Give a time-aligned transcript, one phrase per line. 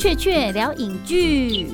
[0.00, 1.68] 雀雀聊影剧，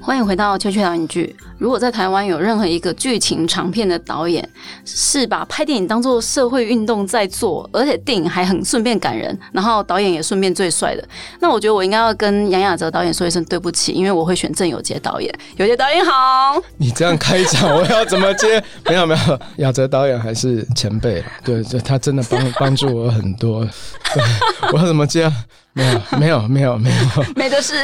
[0.00, 1.34] 欢迎回到《雀雀聊影剧》。
[1.60, 4.46] 如果在台湾有任何一个剧情长片的导演
[4.86, 11.08] 是把拍电影当做社会运动在做，而且电影还很顺便感人，然后导演也顺便最帅的，
[11.38, 15.30] 那我觉得我应该要跟杨雅哲导演说一声对不起，因为我会选郑有杰导演。
[15.58, 18.62] 有杰导演好，你这样开场，我要怎么接？
[18.86, 23.66] 没有没有，雅哲导演还是前辈，对，就他真的帮帮助我很多。
[24.14, 24.24] 对
[24.72, 25.30] 我要怎么接？
[25.72, 27.74] 没有没有没有没有，没的 事。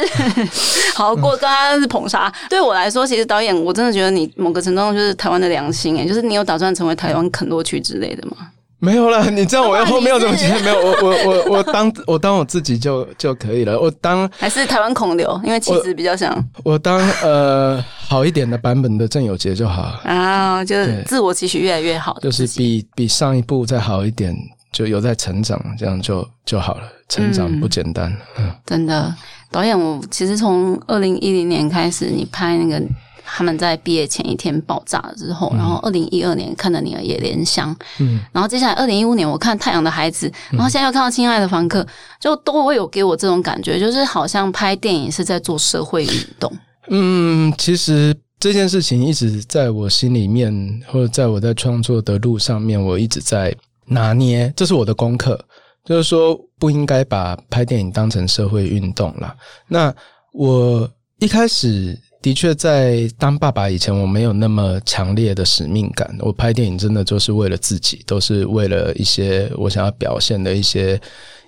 [0.95, 8.37] 好过刚刚是捧杀，对我来说，其实导演我真的觉得你某个程度上就是台湾的良心哎，就是你有打算成为台湾肯洛区之类的吗？
[8.79, 10.47] 没有了，你知道我要后面要怎么接？
[10.61, 13.79] 没有，我我我我当我当我自己就就可以了。
[13.79, 16.31] 我当还是台湾孔刘，因为气质比较像。
[16.63, 24.35] 我当呃好一点的版本的郑有杰就好啊，就是自我期许越来越好，就是比比上一部再好一点。
[24.71, 26.83] 就有在成长，这样就就好了。
[27.09, 29.15] 成长不简单，嗯，真的。
[29.49, 32.85] 导演，我其实从二零一零年开始，你拍那个
[33.25, 41.81] 他们在毕业前一天爆炸了之后，然后二零一二年看了你的《野莲香》，嗯，然后接下来二零一五年我看《太阳的孩子》，然后现在又看到《亲爱的房客》，
[42.19, 46.51] 就都会有给我这种感觉，就是好像拍电影是在做社会运动。
[46.89, 53.55] 嗯，其实这件事情一直在我心里面，或者在我在创作的路上面，我一直在。
[53.87, 55.39] 拿捏，这是我的功课，
[55.85, 59.35] 就是说不应该把拍电影当成社会运动了。
[59.67, 59.93] 那
[60.33, 66.13] 我一开始的确在当爸爸以前，我没有那么强烈的使命感。
[66.19, 70.99] 我拍电影真的就是为了自己，都是为了一些我想要表现的一些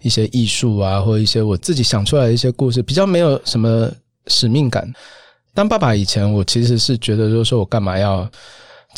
[0.01, 3.91] 一些艺术啊，或一些我自己想出来的一些故事，比较没有什么
[4.27, 4.89] 使命感。
[5.53, 8.29] 当爸爸以前，我其实是觉得，就是说我干嘛要？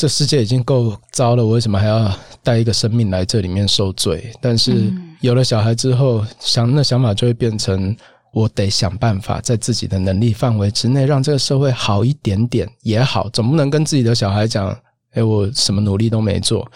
[0.02, 4.32] 这世界已经够糟了，我为什么还要带一个生命来这里面受罪？
[4.40, 7.96] 但是有了小孩之后，想那想法就会变成，
[8.32, 14.76] 我得想办法在自己的能力范围之内，让这个社会好一点点也好，总不能跟自己的小孩讲，
[15.12, 16.68] 哎，我什么努力都没做，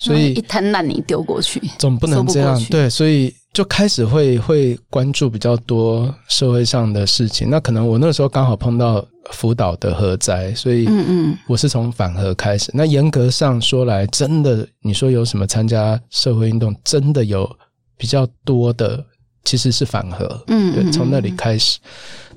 [0.00, 2.60] 所以一滩烂泥丢过去，总不能这样。
[2.64, 7.48] 对，所以就开始会会关注比较多社会上的事情。
[7.48, 9.02] 那可能我那时候刚好碰到。
[9.30, 12.70] 福岛的核灾，所以嗯嗯，我是从反核开始。
[12.74, 17.50] 那严格上说来，真的，你说有什么参加社会运动，真的有
[17.96, 19.02] 比较多的，
[19.42, 20.44] 其实是反核。
[20.48, 21.78] 嗯，对，从那里开始。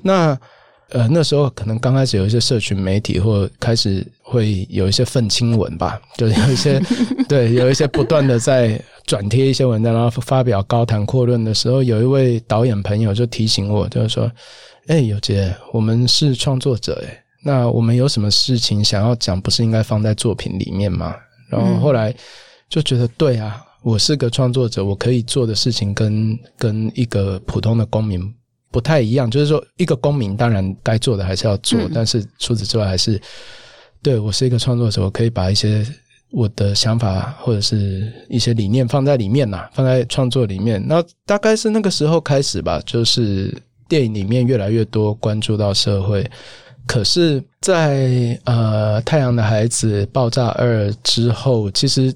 [0.00, 0.34] 那
[0.90, 6.80] 呃，那时候可能刚开始有一些社群媒体，或开始会有一些愤青文吧， 就是有一些
[7.28, 14.30] 对，有一些不断的在转贴一些文章，然后发表高谈阔论的时候，有一位导演朋友就提醒我，就是说。
[14.86, 21.14] 哎，有杰，我们是创作者哎，那我们有什么事情想要讲，不是应该放在作品里面吗？
[21.50, 22.14] 然后后来
[22.70, 28.34] 就觉得，对啊，我是个创作者，我可以做的事情跟跟一个普通的公民
[28.70, 29.30] 不太一样。
[29.30, 33.20] 就是说，一个公民当然该做的还是要做，但是除此之外，还是
[34.02, 35.86] 对我是一个创作者，我可以把一些
[36.30, 40.82] 我的想法或者是一些理念放在里面呐，放在创作里面。
[40.86, 43.54] 那大概是那个时候开始吧，就是。
[43.88, 46.22] 电影里面越来越多关注到社会，
[46.86, 52.14] 可是，在呃《太阳的孩子》爆炸二之后，其实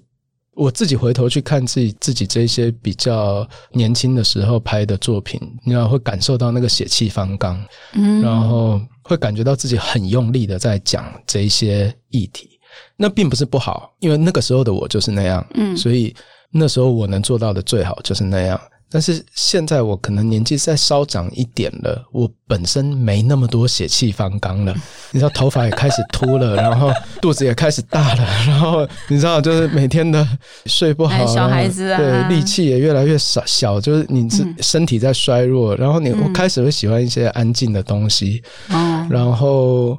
[0.55, 7.63] 我自己回头去看自己自己这些比较年轻的时候拍的作品，你要会感受到那个血气方刚，
[7.95, 12.59] 嗯，然后会感觉到自己很用力的在讲这一些议题，
[12.97, 16.15] 那并不是不好，因为那个时候的我就是那样，嗯，所以
[16.51, 18.61] 那时候我能做到的最好就是那样。
[18.93, 24.75] 但是现在我可能年纪再稍长一点了，我本身没那么多血气方刚了。
[25.11, 30.27] 你知道，头发也开始秃了，然后肚子也开始大了，然后你知道，就是每天的
[30.67, 39.97] 睡不好，小孩子啊，对，力气也越来越少，小就是你是身体在衰弱，然后你我开始会喜欢一些安静的东西，哦，然后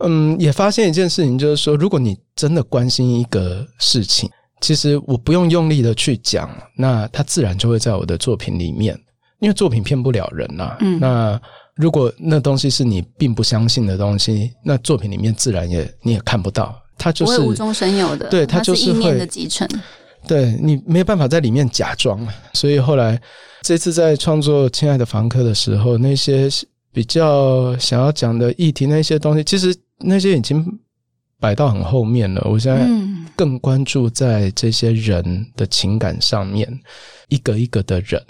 [0.00, 4.30] 嗯，也发现一件事情，就是说，如果你真的关心一个事情。
[4.60, 8.94] 其实我不用用力的去讲，那它自然就会在我的作品里面，
[9.40, 10.76] 因为作品骗不了人呐。
[10.80, 11.40] 嗯，那
[11.76, 18.28] 如果那东西是你并不相信的东西，那作品里面自然也你也看不到，它就是无中生有的。
[18.28, 19.66] 对，它就是会的集成。
[20.28, 22.20] 对你没有办法在里面假装，
[22.52, 23.18] 所以后来
[23.62, 26.48] 这次在创作《亲爱的房客》的时候，那些
[26.92, 30.62] 比较想要讲的议题，那些东西，其实那些已经。
[31.40, 32.86] 摆到很后面了，我现在
[33.34, 36.68] 更关注在这些人的情感上面，
[37.28, 38.22] 一个一个的人，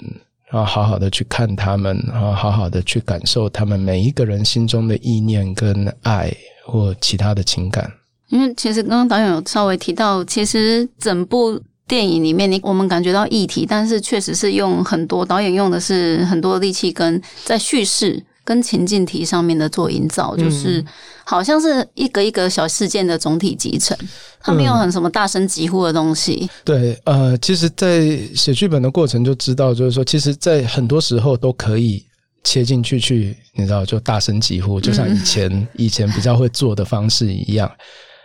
[0.50, 6.32] 然后好好的去看他们，然后好好的去感受他们每一个人心中的意念跟爱
[6.64, 7.92] 或其他的情感。
[8.28, 11.60] 因为其实刚刚导演有稍微提到，其实整部。
[11.90, 18.24] 电影里面，你我们感觉到议题，但是确实是用很多导演用的是很多力气跟在叙事。
[18.50, 20.85] 跟情境题上面的做营造，就是
[21.25, 23.97] 好像是一个一个小事件的总体集成，
[24.41, 26.50] 它没有很什么大声疾呼的东西。
[26.64, 32.05] 对，呃，其实，在写剧本的过程就知道，就是说，其实，在很多时候都可以
[32.43, 37.70] 切进去，去你知道，就大声疾呼，就像以前以前比较会做的方式一样。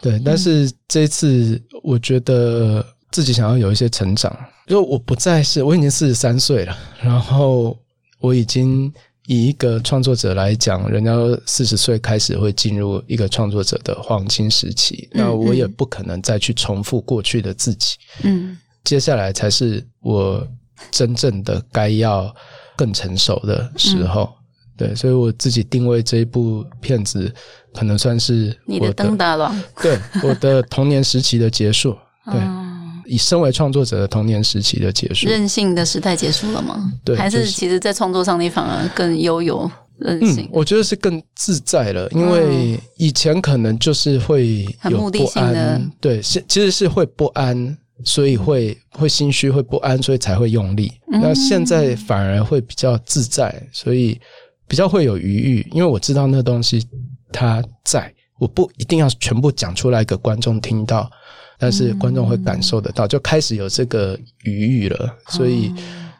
[0.02, 4.36] 对，但是这次我觉得自己想要有一些成长，
[4.66, 7.78] 就我不再是我已经四十三岁了，然后
[8.20, 8.92] 我已经。
[9.28, 11.12] 以一个创作者来讲，人家
[11.46, 17.98] 四十岁开始会进入一个创作者的黄金时期，那我也不可能再去重复过去的自己。
[18.24, 20.48] 嗯，接下来才是我
[20.92, 22.34] 真正的该要
[22.76, 24.30] 更成熟的时候。
[24.78, 27.34] 对，所以我自己定位这一部片子，
[27.74, 29.56] 可能算是你的灯大了。
[29.82, 31.98] 对，我的童年时期的结束。
[32.32, 32.65] 对。
[33.06, 36.92] 以身为创作者的童年时期的结束，任性的时代结束了吗？
[37.04, 40.50] 对，还是其实，在创作上你反而更悠游任性？
[40.52, 50.92] 我觉得是更自在了，因为以前可能就是会有不安，对，是其实是会不安，所以会会心虚，会不安，所以才会用力。
[51.08, 54.20] 那现在反而会比较自在，所以
[54.68, 56.86] 比较会有余裕，因为我知道那东西
[57.32, 61.10] 它在，我不一定要全部讲出来给观众听到。
[61.58, 65.74] 但是观众会感受得到，就开始有这个余裕了，所以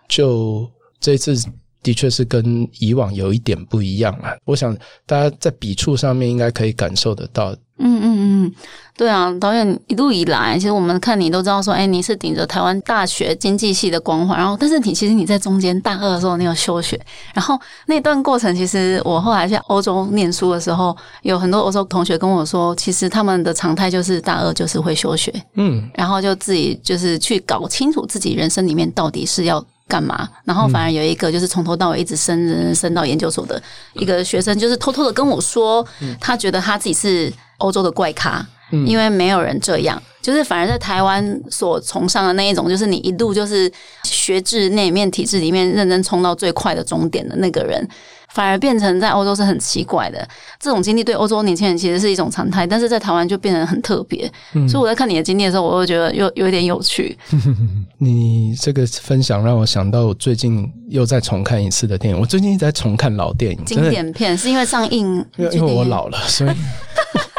[0.08, 1.36] 就这次
[1.84, 4.38] 的确是跟以往有一点不一样了。
[4.46, 7.56] 我想大家在笔触上面应该可以感受得到。
[7.78, 8.56] 嗯嗯嗯，
[8.96, 16.98] 对啊，导演一路以来，其实我们看你都知道说，哎，你是顶着台湾大学经济系的光环，然后但是你其实你在中间大二的时候你有休学，
[17.34, 33.62] 然后那段过程其实我后来去欧洲念书的时候，有很多欧洲同学跟我说，其实他们的常态就是大二就是会休学，嗯，然后就自己就是去搞清楚自己人生里面到底是要干嘛，然后反而有一个就是从头到尾一直升升到研究所的
[33.96, 35.86] 一个学生，就是偷偷的跟我说，
[36.22, 37.34] 他觉得他自己是。
[37.58, 38.46] 欧洲的怪咖，
[38.86, 43.72] 因为没有人这样，就是反而在台湾所崇尚的那一种，就是你一路就是
[44.04, 47.88] 学制那面体制里面认真冲到最快的终点的那个人。
[48.34, 50.28] 反而变成在欧洲是很奇怪的，
[50.60, 54.30] 这种经历对欧洲年轻人其实是一种常态，但是在台湾就变得很特别。
[54.68, 57.18] 所以我在看你的经历的时候，我会觉得有有一点有趣。
[57.98, 62.20] 你这个分享让我想到我最近又在重看一次的电影。
[62.20, 66.50] 我最近一直在重看老电影，经典片是因为上映，因为我老了，所以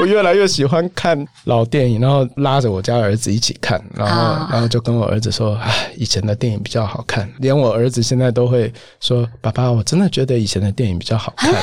[0.00, 11.58] 我越来越喜欢看老电影，然后拉着我家儿子一起看，然后然后就跟我儿子说：“哎，以前的电影比较好看。”连我儿子现在都会说：“爸爸，我真的觉得以前的电影。”比较好看的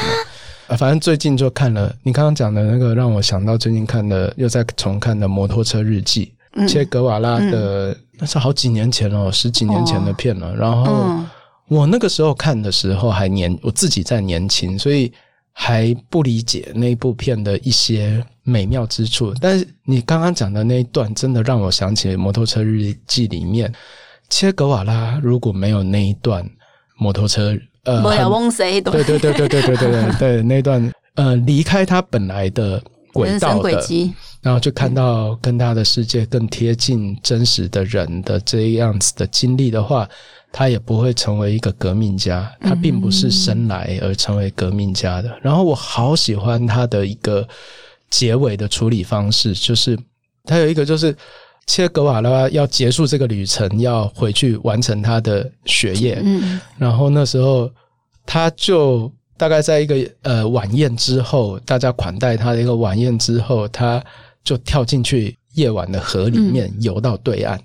[0.69, 6.31] 啊，反正最近就看了你刚刚讲的那个，让我想到最近看的又在重看的《摩托车日记》，
[6.67, 10.55] 切格瓦拉的，那是好几年前了，十几年前的片了。
[10.55, 11.19] 然后
[11.67, 15.11] 我那个时候看的时候还年，我自己在年轻，所以
[15.53, 19.33] 还不理解那部片的一些美妙之处。
[19.39, 23.71] 但是你刚刚讲的那一段，真的让我想起《摩托车日记》里面
[24.29, 26.43] 切格瓦拉如果没有那一段
[26.97, 27.57] 摩托车。
[27.85, 28.01] 呃，
[28.93, 33.81] 对对对对对对对对 对，那段呃离开他本来的轨道的，
[34.41, 40.07] 然后就看到跟他的世界更贴近真实的人的这样子的经历的话，
[40.53, 42.49] 他也不会成为一个革命家。
[42.61, 45.29] 他并不是生来而成为革命家的。
[45.41, 47.45] 然后我好喜欢他的一个
[48.09, 49.99] 结尾的处理方式，就是
[50.45, 51.13] 他有一个就是
[51.67, 56.21] 切格瓦拉要结束这个旅程，要回去完成他的学业。
[56.23, 57.69] 嗯，然后那时候。
[58.25, 64.01] 他就大概在一个呃晚宴之后，大家款待他的一个晚宴之后，他
[64.45, 67.59] 就跳进去夜晚的河里面游到对岸。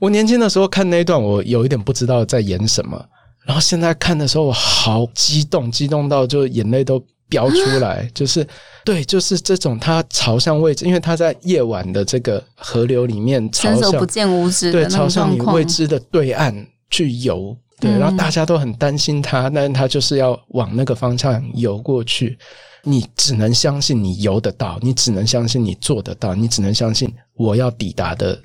[0.00, 3.02] 我年轻的时候看那一段，我有一点不知道在演什么，
[3.46, 8.08] 然后现在看的时候，我好激动，激动到就眼泪都飙出来。
[8.14, 8.46] 就是
[8.84, 17.56] 对，就是这种他朝向未知，因为他在夜晚的这个河流里面，朝向不见五指，对，朝向你未知的对岸去游。
[17.80, 22.36] 对，然后大家都很担心他，但是他就是要往那个方向游过去。
[22.82, 28.36] 你只能相信你游得到，你只能相信你做得到，你只能相信我要抵达的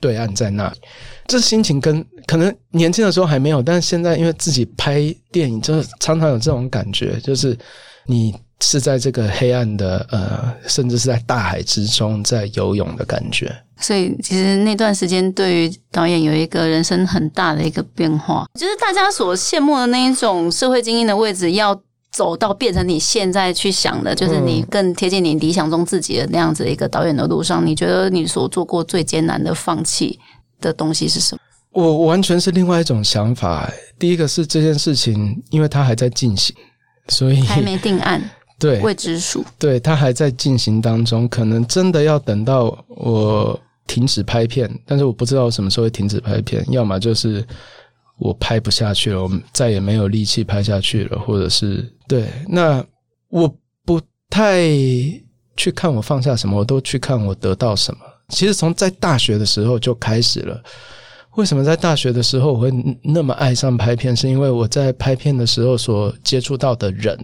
[0.00, 0.76] 对岸在那里。
[1.26, 7.56] 这心情跟可能年轻的时候还没有，但是现在因为自己拍电影，就是常常有这种感觉，就是
[8.06, 8.34] 你。
[8.62, 13.50] 是在这个黑暗的呃，甚至是在大海之中在游泳的感觉。
[13.78, 21.74] 所以，其实那段时间对于导演有一个人生很大的一个变化，就是大家所羡慕的那一种社会精英的位置，要
[22.10, 27.64] 走到变成你现在去想的，就是你更贴近你理想中自己的那样子的一个导演的路上。
[27.64, 30.18] 你觉得你所做过最艰难的放弃
[30.60, 31.40] 的东西是什么？
[31.72, 33.70] 我完全是另外一种想法。
[33.96, 36.54] 第一个是这件事情，因为它还在进行，
[37.08, 38.20] 所以还没定案，
[38.58, 47.46] 对未知数，对，它还在进行当中，可能真的要等到我停止拍片，但是我不知道什么时候会停止拍片，要么就是
[48.20, 52.84] 我拍不下去了，我再也没有力气拍下去了，或者是对，那
[53.30, 53.52] 我
[53.84, 54.68] 不太
[55.56, 58.00] 去看我放下什么，我都去看我得到什么。
[58.28, 60.62] 其实从在大学的时候就开始了。
[61.36, 62.70] 为什么在大学的时候我会
[63.02, 64.14] 那么爱上拍片？
[64.14, 67.18] 是因为我在拍片的时候所接触到的人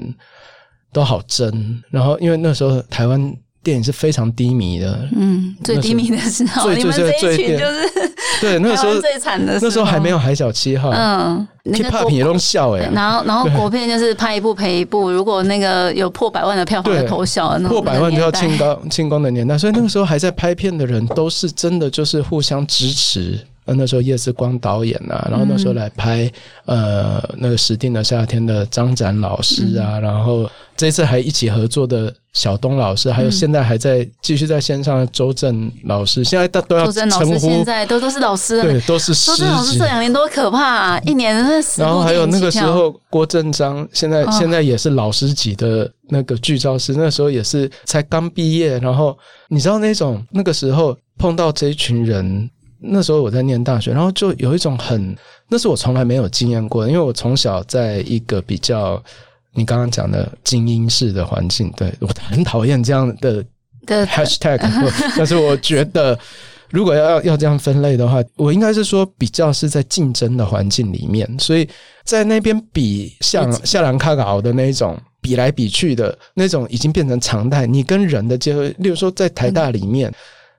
[0.93, 1.83] 都好真。
[1.91, 3.37] 然后，因为那时候台湾
[3.67, 12.89] 电影是非常低迷的，嗯，最低迷的时候，最最最最就是 对那个时候最惨的，那时候还没有海角七号，嗯，那个片也都笑哎。
[12.95, 19.59] 然后，然后国片就是拍一部赔一部，如果那个有破百万的票房就偷笑，破百万就要庆功庆功的年代。
[19.59, 23.37] 所以那个时候还在拍片的人都是真的就是互相支持。
[23.67, 26.31] 那那时候叶志光导演啊，然后那时候来拍
[26.65, 39.33] 呃那个《时定的夏天》的张展老师啊，然后这次还一起合作的小东老师，还有现在还在继续在线上的周正老师，现在都都要称呼，现在都都是老师，对，都是师。
[39.33, 49.17] 周正老师这两年多可怕，啊，一年是然后还有那个时候郭正章，现在现在也是老师级的那个剧照师，那时候也是才刚毕业，然后
[49.49, 52.49] 你知道那种那个时候碰到这一群人。
[52.79, 55.17] 那时候我在念大学，然后就有一种很，
[55.49, 59.03] 那是我从来没有经验过的，因为我从小在一个比较
[59.55, 63.43] 你刚刚讲的精英式的环境，对我很讨厌这样的
[63.87, 64.59] 的 hashtag，
[65.17, 66.19] 但是我觉得
[66.71, 71.67] 如果要要这样分类的话，我应该是说比较是在竞争的环境里面，所以
[72.05, 80.13] 在那边比像夏兰卡搞的那种比来比去的那种已经变成常态，你跟人的结合，例如说在台大里面。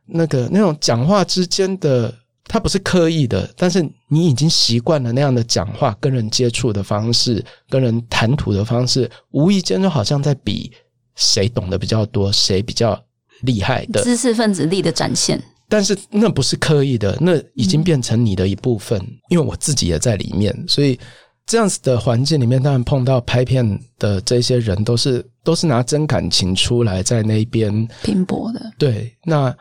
[0.07, 2.13] 那个那种讲话之间的，
[2.45, 10.71] 他不是刻意的，但是你已经习惯了那样的讲话、跟人接触的方式、跟人谈吐的方式，无意间就好像在比
[11.15, 12.97] 谁懂得比较多，谁比较
[13.41, 15.41] 厉害的知识分子力的展现。
[15.67, 18.97] 但是那不是刻意的，那已经变成你的一部分。
[19.29, 20.97] 因为我自己也在里面，所以
[21.45, 28.71] 这样子的环境里面，当然碰到拍片的这些人，都是都是拿真感情出来在那边拼搏的。
[28.77, 29.53] 对，那。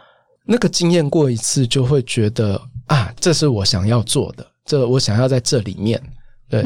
[0.48, 6.00] 那个经验过一次，就会觉得啊，这是我想要做的，这我想要在这里面。
[6.48, 6.64] 对，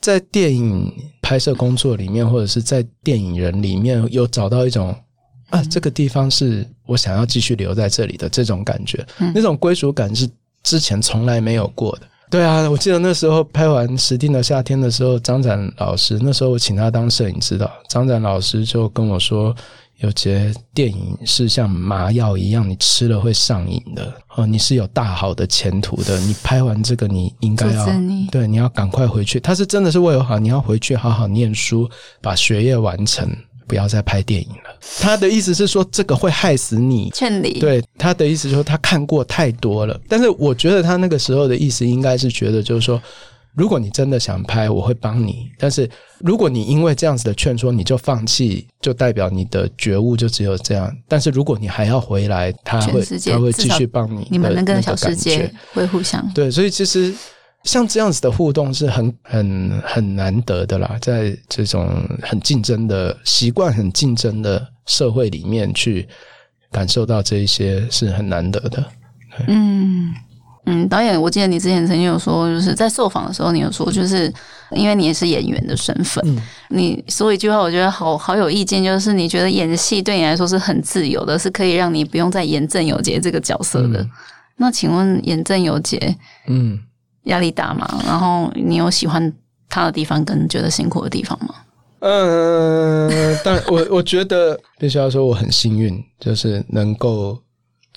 [0.00, 0.90] 在电影
[1.20, 4.96] 拍摄工作里面，或者是在电影人里面有找到一种
[5.50, 10.26] 啊，这个地方是我想要继续留在这里的这种感觉，那种归属感是
[10.62, 12.02] 之前从来没有过的。
[12.30, 19.54] 对啊，我记得那时候拍完《石定的夏天》的时候，张展老师那时候我请他当摄影指导，张展老师就跟我说。
[19.98, 24.46] 有些电影是像麻药一样，你吃了会上瘾的哦。
[24.46, 27.86] 你是有大好的前途的，你拍完这个，你应该要
[28.30, 29.40] 对，你要赶快回去。
[29.40, 31.90] 他是真的是为我好，你要回去好好念书，
[32.22, 33.28] 把学业完成，
[33.66, 34.78] 不要再拍电影了。
[35.00, 37.10] 他的意思是说，这个会害死你。
[37.10, 40.00] 劝你对他的意思说，他看过太多了。
[40.08, 43.02] 但是我觉得他那个时候的意思应该是觉得，就是说。
[43.54, 45.50] 如果你真的想拍，我会帮你。
[45.58, 45.88] 但是
[46.20, 50.94] 如果你因为这样子的劝说你就放弃，就代表你的觉悟就只有这样。
[51.06, 54.26] 但是如果你还要回来，他会他会继续帮你。
[54.30, 57.14] 你们那个小世界会互相对，所以其实
[57.64, 61.88] 像这样子的互动是很很很难得的啦，在这种
[62.22, 66.08] 很竞争的习惯、很竞争的社会里面去
[66.70, 68.84] 感受到这一些是很难得的。
[69.46, 70.12] 嗯。
[70.70, 74.30] 嗯，导演，我记得你之前曾经有说，就是在受访的时候，你有说，就是
[74.72, 76.22] 因为你也是演员的身份，
[76.68, 84.06] 你说一句话，我觉得好好有意见，就是你觉得演戏对你来说是很自由的，是可以让你不用再演郑有杰这个角色的。
[84.56, 86.14] 那请问演郑有杰，
[86.48, 86.78] 嗯，
[87.22, 87.88] 压力大吗？
[88.04, 89.32] 然后你有喜欢
[89.70, 91.54] 他的地方跟觉得辛苦的地方吗？
[92.00, 97.40] 嗯，但我我觉得必须要说我很幸运，就是能够。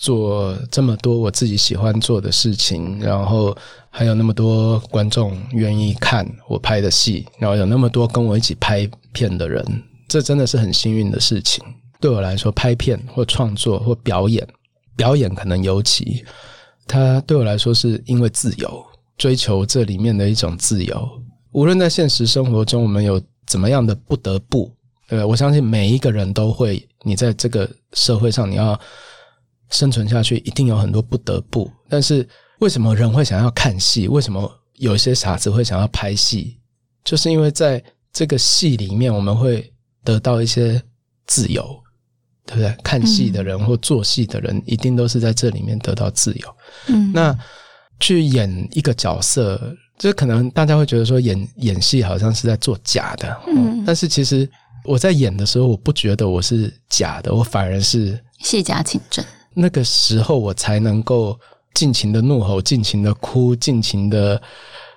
[0.01, 3.55] 做这么多我自己喜欢做的事情，然后
[3.91, 9.63] 还有那么多观众愿意看我拍的戏，然后有那么多跟我一起拍片的人，
[10.07, 11.63] 这真的是很幸运的事情。
[11.99, 14.45] 对我来说，拍片或创作或表演，
[14.95, 16.25] 表演可能尤其，
[16.87, 18.83] 它对我来说是因为自由，
[19.19, 21.07] 追求这里面的一种自由。
[21.51, 24.71] 无论在现实生活中我们有怎么样的不得不，
[25.07, 28.79] 对我相信每一个人都会，你在这个社会上你要。
[29.71, 32.27] 生存下去一定有很多不得不，但是
[32.59, 34.07] 为什么人会想要看戏？
[34.07, 36.59] 为什么有一些傻子会想要拍戏？
[37.03, 39.73] 就是因为在这个戏里面，我们会
[40.03, 40.79] 得到一些
[41.25, 41.81] 自由。
[42.43, 42.75] 对不对？
[42.83, 46.55] 看戏的人或做戏的人，一定都是在这里面得到自由。
[46.87, 47.37] 嗯，那
[47.99, 54.49] 去演一个角色，就可能大家会觉得说演演戏好像是在做假的，嗯，但是其实
[54.83, 59.23] 我在演的时候，我不觉得我是假的，我反而是卸假请真。
[59.53, 61.37] 那个时候，我才能够
[61.73, 64.41] 尽情的怒吼，尽情的哭，尽情的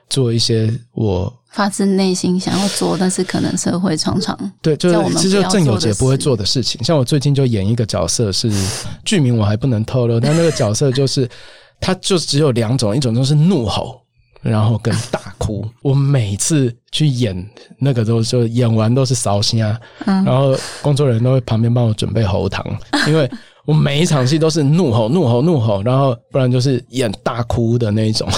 [0.09, 6.83] 做一些我发自内心想要做，但是可能社会常常 对，就是这就郑有杰不会做的事情。
[6.85, 8.51] 像我最近就演一个角色，是
[9.05, 11.29] 剧名我还不能透露，但那个角色就是
[11.81, 14.01] 他就只有两种，一种就是怒吼，
[14.43, 15.65] 然后跟大哭。
[15.83, 22.65] 我每次去演那个都就演完都是烧心啊，然后工作人员都会旁边帮我准备喉糖，
[23.09, 23.29] 因为。
[23.67, 28.29] 我每一场戏都是怒吼、怒吼、怒吼，然后不然就是演大哭的那一种，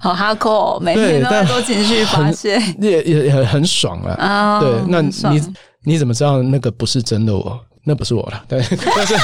[0.00, 4.60] 好哈扣，每天都在做情绪发泄，也也也很爽啊。
[4.60, 5.42] 对，那你
[5.84, 7.58] 你怎么知道那个不是真的我？
[7.84, 8.62] 那不是我了，对，
[8.94, 9.14] 但是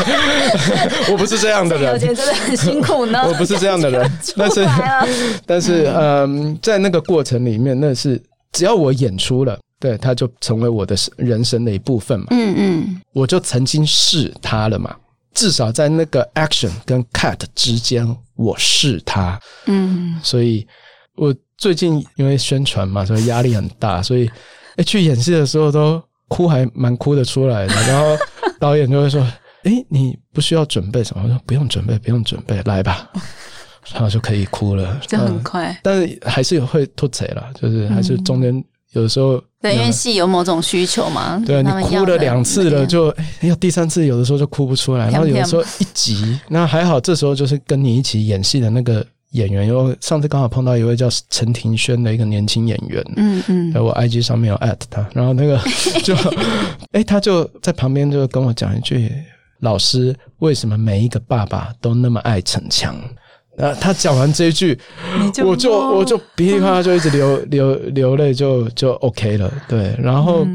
[1.12, 3.24] 我不是这样的人，有钱真的很辛苦呢。
[3.24, 4.66] 我不是这样的人， 但是
[5.46, 9.56] 但是嗯，在那个过程里面，那是只要我演出了。
[9.80, 12.26] 对，他就成为我的人生的一部分嘛。
[12.30, 14.94] 嗯嗯，我就曾经是他了嘛。
[15.34, 18.04] 至少在那个 action 跟 cut 之间，
[18.34, 19.38] 我是他。
[19.66, 20.66] 嗯，所以
[21.14, 24.28] 我最近因为宣传嘛，所以压力很大，所以
[24.74, 27.74] 哎去演戏的时候都哭，还蛮哭的出来的。
[27.74, 28.16] 然后
[28.58, 29.20] 导演就会说：
[29.62, 33.08] “哎，你不需要准备什么？”我说：“不用准备，不用准备，来吧。”
[33.92, 35.78] 然后就可以哭了，就很快。
[35.84, 38.64] 但是还是会吐槽了，就是还是中间。
[38.92, 41.42] 有的时候，对，因为戏有某种需求嘛。
[41.46, 45.10] 对你哭了两次了，就要第三次，有的时候就哭不出来。
[45.10, 49.66] 然后有的时候一急，那还好，这时候就是跟你一起演戏的那个演员。
[49.66, 55.60] 因为上次刚好碰到一位叫陈庭轩的一个年轻演员，嗯嗯，我 IG 上面有 at 他，然后那个
[56.02, 56.14] 就，
[56.92, 59.12] 哎，他就在旁边就跟我讲一句
[59.60, 62.96] ：“老师，为什么每一个爸爸都那么爱逞强？”
[63.58, 64.78] 啊，他讲完这一句，
[65.44, 69.52] 我就我就噼里啪啦就一直流 流流泪，就就 OK 了。
[69.68, 70.46] 对，然后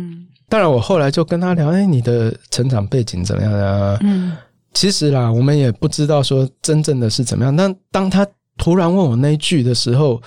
[0.47, 3.97] 当然我后来就跟他聊，哎，你的成长背景怎么样啊？
[4.01, 4.31] 嗯，
[4.73, 7.53] 其实啦，我们也不知道说真正的是怎么样。
[7.53, 8.25] 但当他
[8.57, 10.21] 突然问我那一句的时候，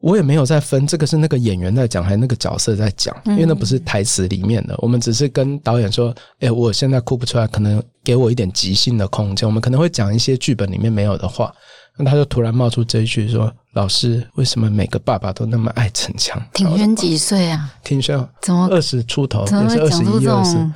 [0.00, 4.74] 我也没有在分这个是那个演员在讲还是那个角色在讲，因为那不是台词里面的。
[4.78, 9.46] 我们只是跟导演说，哎，我现在哭不出来，可能给我一点即兴的空间。
[9.46, 11.52] 我们可能会讲一些剧本里面没有的话。
[11.98, 17.70] 那他就突然冒出这一句说：“老师，为什么每个爸爸都那么爱逞强？”庭轩几岁啊？
[17.84, 19.44] 庭轩怎么二十出头？
[19.44, 20.72] 怎么会讲出这种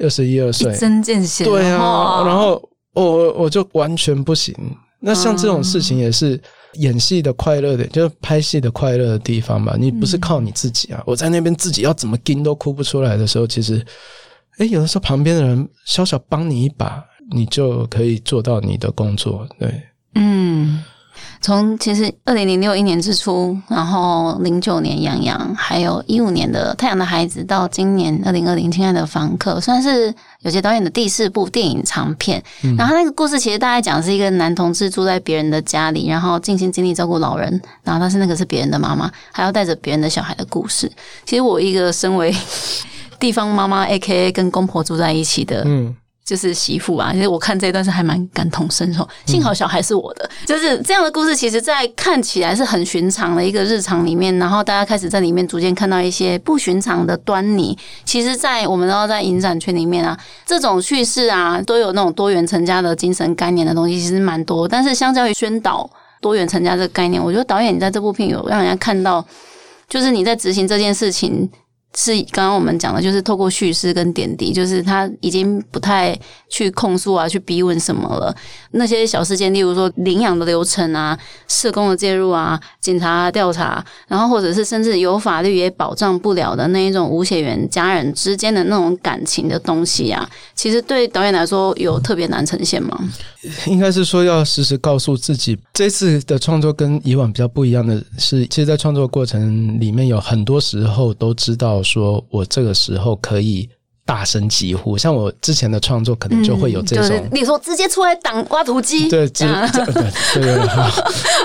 [0.00, 0.74] 二十一二岁？
[0.76, 1.44] 真见血！
[1.44, 4.54] 对啊，然后我我就完全不行。
[5.00, 6.40] 那像这种事情也是
[6.74, 9.74] 演戏的快乐的，就是拍戏的快乐的地方吧。
[9.78, 11.02] 你不是靠你自己啊！
[11.06, 13.84] 我在那边自己要怎么跟都哭不出来的时候，其实，
[14.58, 19.48] 哎，有的时候旁边的人小小帮你一把，你就可以做到你的工作。
[19.58, 19.82] 对。
[20.14, 20.82] 嗯，
[21.40, 32.42] 从其实二零零六一年之初，然后零九年杨洋，还有一五年的《太阳的孩子》，到今年二零二零《亲爱的房客》，算是有些导演的第四部电影长片。
[32.76, 37.48] 然后那个故事其实大概讲是一个男同志住在别人的家里，然后尽心尽力照顾老人，
[37.84, 40.90] 然后但是那个是别人的妈妈，还要带着别人的小孩的故事。
[41.24, 42.34] 其实我一个身为
[43.20, 45.94] 地方妈妈，A K A 跟公婆住在一起的，嗯。
[46.28, 49.08] 就是媳妇啊，其实我看这一段是还蛮感同身受。
[49.24, 57.74] 幸好小孩是我的，就是这样的故事，其实，在看起来是很寻常的一个日常里面，然后大家开始在里面逐渐看到一些不寻常的端倪。
[58.04, 60.14] 其实，在我们都要在影展圈里面啊，
[60.44, 64.68] 这种叙事啊，都有那种多元成家的精神概念的东西，其实蛮多。
[64.68, 65.88] 但是，相较于宣导
[66.20, 69.24] 多元成家这个概念，我觉得导演你在这部片有让人家看到，
[69.88, 71.50] 就是你在执行这件事情。
[71.94, 76.16] 是刚刚我们讲的，就是透过叙事跟点滴，就是他已经不太
[76.48, 78.34] 去控诉啊，去逼问什么了。
[78.72, 92.96] 那些小事件，例如说领养的流程啊、社工的介入啊、警察调查，然后或者是甚至有法律也保障不了的那一种无血缘家人之间的那种感情的东西啊，其实对导演来说有特别难呈现吗？
[93.66, 101.77] 应该是说要时时告诉自己，这次的创作跟以往比较不一样的是，其实，在创作过程里面有很多时候都知道。
[101.82, 103.68] 说我这个时候可以
[104.04, 109.46] 大声疾呼，像我之前的创作可能就会有这种，你说直接出来挡挖土机，对， 对
[109.92, 110.54] 对对，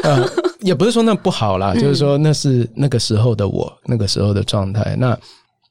[0.04, 0.30] 呃，
[0.62, 4.96] 也不是说那不好啦，就是说那是那个时候的我，那个时候的状态。
[4.98, 5.18] 那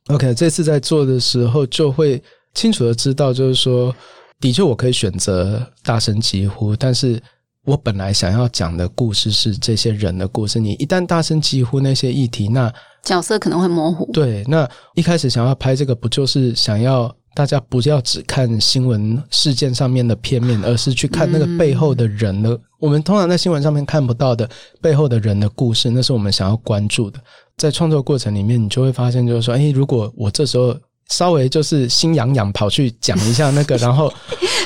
[0.08, 2.22] OK，这次在做的时候就会
[2.52, 3.94] 清楚的知道，就是说，
[4.38, 7.18] 的确我可以选择大声疾呼，但是
[7.64, 12.70] 我本来想要讲的故事是这些人的故事，你一旦大声疾呼那些议题，那。
[13.02, 14.08] 角色可能会模糊。
[14.12, 22.58] 对，那一开始想要拍这个，不就是想要大家不要只看新闻事件上面的片面，而是去看那个背后的人的。
[22.78, 24.48] 我们通常在新闻上面看不到的
[24.80, 27.20] 背后的人的故事，那是我们想要关注的。
[27.56, 30.76] 在创作过程里面，你就会发现，就是说，哎，如果我这时候
[31.08, 34.12] 稍微就是心痒痒，跑去讲一下那个， 然后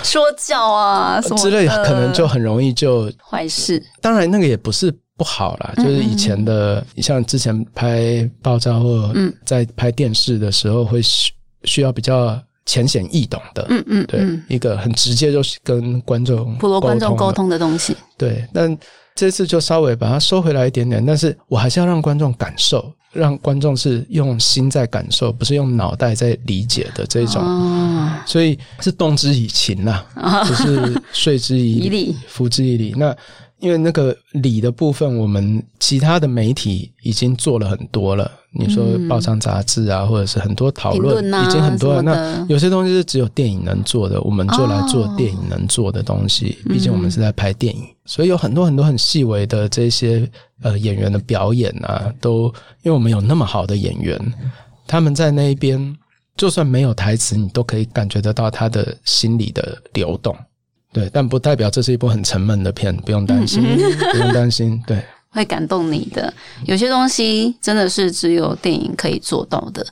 [0.03, 3.83] 说教啊之类，可能就很容易就坏事。
[4.01, 9.13] 当然，那个也不是不好啦，就是以前的，像之前拍爆炸或
[9.45, 11.33] 在拍电视的时候，会需
[11.65, 12.41] 需要比较。
[12.69, 17.97] 浅显易懂的，嗯嗯，对，一个很直接就是跟观众普罗观众沟通的东西。
[18.19, 18.77] 对，但
[19.15, 27.41] 这次就稍微把它收回来一点点，但是我还是要让观众感受，让观众是用心在感受，不是用脑袋在理解的这种。
[27.41, 30.05] 哦，所以是动之以情呐，
[30.45, 32.93] 不是说之 以理，服之以理。
[32.99, 33.17] 那。
[33.67, 38.31] 因为那个理的部分，我们其他的媒体已经做了很多了。
[38.53, 42.01] 你说报章杂志啊，或者是很多讨论，已经很多了。
[42.01, 46.57] 那有些东西是只有电影能做的，我们就来做电影能做的东西。
[46.69, 50.31] 毕竟我们是在拍电影，所以有很多很多很细微的这些
[50.63, 52.45] 呃演员的表演啊，都
[52.85, 54.17] 因为我们有那么好的演员，
[54.87, 55.97] 他们在那一边，
[56.37, 60.37] 就算没有台词，你都可以感觉得到他的心理的流动。
[60.97, 63.63] 对，但不代表这是一部很沉闷的片，不用担心，
[64.13, 64.83] 不用担心。
[64.87, 66.33] 对，会感动你的。
[66.65, 69.87] 有些东西真的是只有电影可以做到的。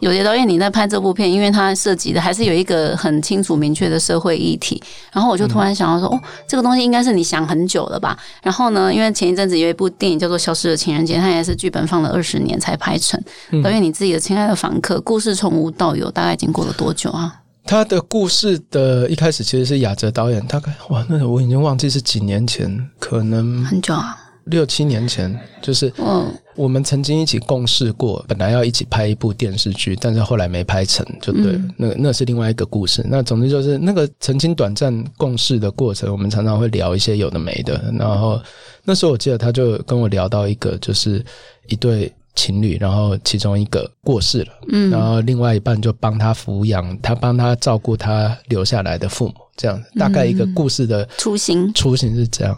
[0.00, 4.82] 有些导演你在拍这部片，因为它涉及的还是有一个很清楚明确的社会议题。
[5.12, 8.18] 然后我就突然想到说，哦，这个东西应该是你想很久了吧？
[8.42, 13.20] 然后呢，因为前一阵子有一部电影叫做《消失的情人节》，它也是剧本放了二十年才拍成。
[13.62, 17.42] 导演你自己的《亲爱的房客》，故事从无到有，大概经过了多久啊？
[17.68, 33.04] 他的故事的一开始其实是亚哲导演，大概哇，那我已经忘记是几年前，可能很久啊，六七年前，就是嗯，我们曾经一起共事过，本来要一起拍一部电视剧，但是后来没拍成，就对，那那是另外一个故事。
[33.06, 37.92] 那总之就是那个曾经短暂共事的过程，我们常常会聊一些有的没的。
[37.98, 38.40] 然后
[38.82, 41.22] 那时候我记得他就跟我聊到一个，就是
[41.66, 42.10] 一对。
[42.38, 52.56] 情侣，然后其中一个过世了，嗯，然后另外一半就帮他抚养，他帮他照顾他留下来的父母，这样大概一个故事的雏形，雏形是这样。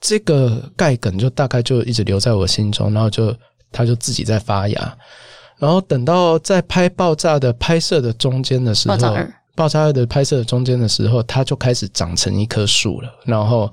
[0.00, 3.32] 这个盖梗就大概就一直留在我心中，然后就
[3.70, 4.98] 他就自己在发芽，
[5.58, 8.96] 然后等到在拍爆炸的拍摄的中间的时候，
[9.54, 9.92] 爆炸二。
[9.92, 13.70] 的拍摄的中间的时候，它就开始长成一棵树了，然后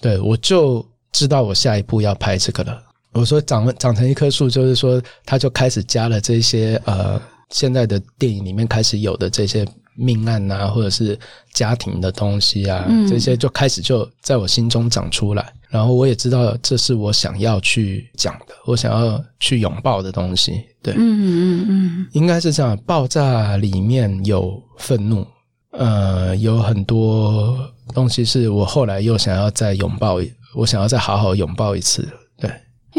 [0.00, 2.82] 对我就知道我下一步要拍这个了。
[3.12, 7.20] 我说长长成一棵树，就是说，他就开始加了这些呃，
[7.50, 11.18] 现在的电影里面开始有的这些命案啊，或者是
[11.52, 15.52] 家庭的东西啊，这些就开始就在我心中长出来。
[15.68, 20.64] 然后我也知道这是我想要去讲的，我想要去拥抱的东西。
[20.82, 22.76] 对，嗯嗯嗯，应该是这样。
[22.86, 25.26] 爆炸里面有愤怒，
[25.72, 27.56] 呃，有很多
[27.92, 30.18] 东西是我后来又想要再拥抱，
[30.54, 32.08] 我想要再好好拥抱一次。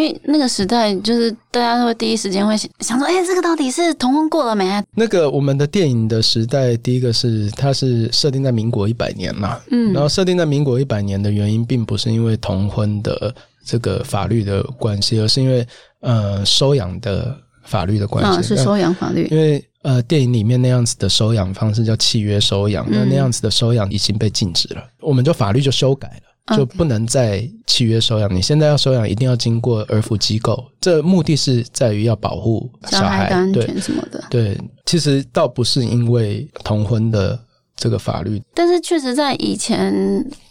[0.02, 13.32] 因为那个时代，就是大家都会第一时间会想说：“哎，这个到底是同婚过了没？”那个我们的电影的时代，第一个是它是设定在民国一百年嘛，嗯，然后设定在民国一百年的原因，并不是因为同婚的
[13.64, 15.68] 这个法律的关系，而是因为
[16.00, 19.28] 呃收养的法律的关系，是收养法律。
[19.30, 26.31] 因为呃电影里面那样子的收养方式叫契约收养，那那样子的收养已经被禁止了，我们就法律就修改了。
[26.56, 28.34] 就不能再契约收养。
[28.34, 30.64] 你现在要收养，一定要经过儿福机构。
[30.80, 34.24] 这目的是在于要保护小孩的安全什么的。
[34.30, 37.40] 对，其实倒不是因为同婚的
[37.76, 39.94] 这个法律，但是确实在以前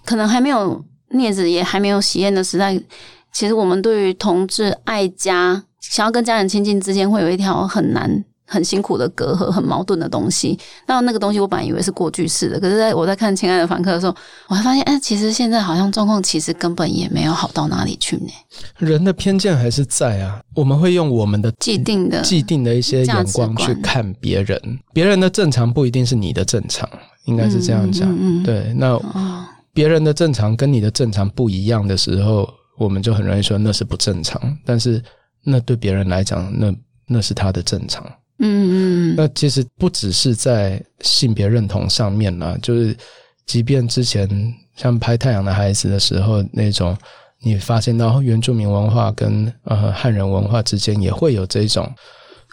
[0.05, 2.81] 可能还没有镊子也还没有喜宴的时代，
[3.33, 8.25] 其实我们对于同志爱家、想要跟家人亲近之间，会有一条很难。
[8.51, 10.59] 很辛苦的隔阂，很矛盾的东西。
[10.89, 14.15] 那那个东西，我本来以为是过去式的，可是在我在看《亲爱的房客》的时候，
[14.49, 18.33] 我还发现，哎，其实现在好像状况其实根本也没有好到哪里去呢。
[18.79, 24.61] 人的偏见还是在啊，我们会用我们的既定的、既定的一些眼光去看别人，
[24.93, 26.89] 别人的正常不一定是你的正常，
[27.27, 28.13] 应该是这样讲。
[28.43, 29.01] 对，那
[29.73, 34.41] 别人的正常跟你的正常不一样的时候，我们就很容易说那是不正常。
[34.67, 35.01] 但是
[35.45, 36.75] 那对别人来讲，那
[37.07, 38.05] 那是他的正常。
[38.43, 42.97] 嗯嗯，那其实不只是在性别认同上面呢，就是
[43.47, 44.29] 即便之前
[44.77, 46.97] 像拍《太阳的孩子》的时候，那种
[47.43, 51.87] 你发现到原住民文化跟呃汉人文化之间也会有这种，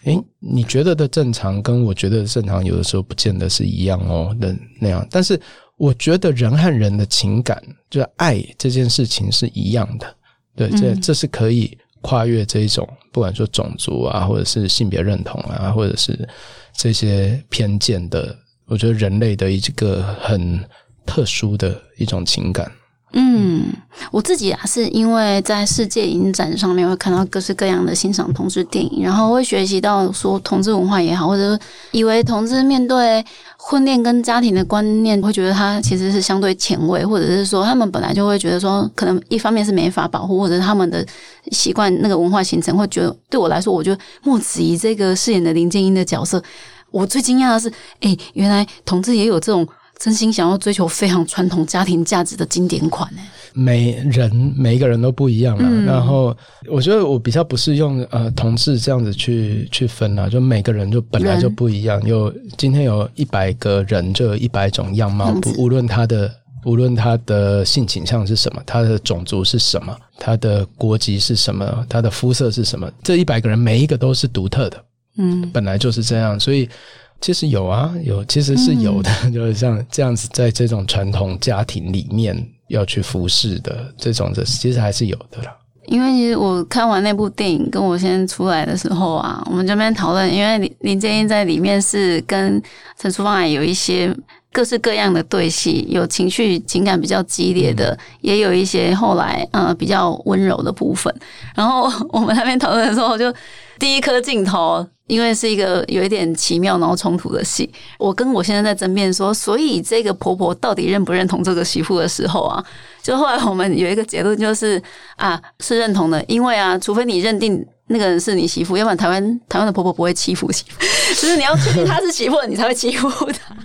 [0.04, 5.08] 诶，你觉得的正常跟我觉得的正常，有的时候不见得是一样哦的那样。
[5.10, 5.40] 但是
[5.78, 10.16] 我觉得人和人的情感，就是爱这件事情是一样的，
[10.56, 11.78] 对，这这是可以。
[12.02, 16.28] 跨越这一种，不管说种族啊，或者是性别认同啊，或者是
[16.74, 20.64] 这些偏见的我觉得人类的一个很
[21.06, 22.72] 特殊的一种情感。
[23.14, 23.74] 嗯，
[24.12, 31.58] 我自己啊，是因为在世界影展上面会看到各式各样的欣赏同志电影，然后会学习到说同志文化也好，或者
[31.92, 33.26] 以为同志面对
[33.58, 41.04] 婚恋跟家庭的观念，会觉得他其实是相对前卫，或者是说他们本来就会觉得说，可能一方面是没法保护，或者他们的
[41.52, 46.44] 习惯那个文化形成，会觉得对我来说，我觉得莫子怡这个饰演的林建英的角色，
[46.92, 49.66] 我最惊讶的是，哎，原来同志也有这种。
[50.00, 53.22] 真心想要追求非常传统家庭价值的经典款呢？
[53.54, 55.82] 每人每一个人都不一样了。
[55.82, 56.36] 然后
[56.68, 62.00] 我觉得我比较不是用呃同志这样子去去分啊，就每个人就本来就不一样。
[62.06, 66.32] 有今天有一百个人，就有一百种样貌，不无论他的
[66.64, 74.84] 无论他的性倾向是什么，他的种族是什么，他的国籍是什么，他的肤色是什么，这一百个人每一个都是独特的。
[75.18, 76.70] 嗯，本来就是这样，所以。
[77.20, 85.56] 其实有啊，有其实是有的，就是像这样子，在这种传统家庭里面要去服侍的这种的，其实还是有的啦。
[85.88, 92.62] 因为其实我看完那部电影，跟我先出来的时候啊，我们这边讨论，因为林林建英在里面是跟
[93.00, 94.14] 陈淑芳有一些
[94.52, 101.14] 各式各样的对戏，有情绪情感比较激烈的，也有一些后来呃比较温柔的部分。
[101.56, 103.34] 然后我们那边讨论的时候，就
[103.80, 104.86] 第一颗镜头。
[105.08, 112.64] 因为是一个有一点奇妙然后冲突的戏，我跟我现在在争辩说，所以这个婆婆到底认不认同这个媳妇的时候啊，
[113.02, 114.82] 就后来我们有一个结论就是
[115.16, 120.80] 啊，是认同的，因为啊，除非你认定那个人是你媳妇，要不然台湾台湾的婆婆不会欺负媳妇，
[121.20, 123.56] 就是你要确定她是媳妇，你才会欺负她。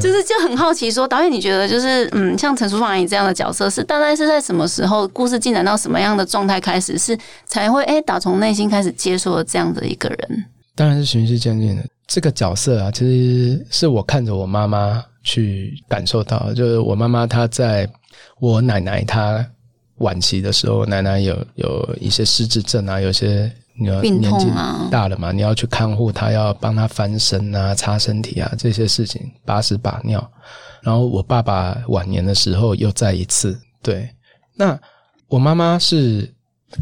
[0.00, 10.44] 就是就很好奇，说导演，你觉得就是嗯，像陈淑芳阿姨这样的角色，是大概是在什么时候，故事进展到什么样的状态开始，是才会哎打从内心开始接受了这样的一个人？
[10.76, 11.82] 当然是循序渐进的。
[12.06, 17.88] 这个角色啊，其实是我看着我妈妈去感受到，就是我妈妈她在
[18.38, 19.44] 我奶奶她
[20.02, 23.50] 晚期的时候，奶奶有有一些失智症啊，有些。
[23.74, 24.46] 年纪
[24.90, 30.30] 大了嘛，你要去看护她，要帮她翻身啊、擦身体啊这些事情，把屎把尿。
[30.82, 34.06] 然后我爸爸晚年的时候又再一次，对。
[34.54, 34.78] 那
[35.26, 36.30] 我妈妈是